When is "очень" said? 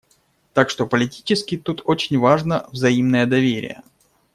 1.85-2.17